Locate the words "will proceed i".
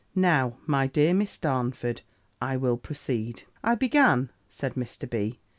2.57-3.75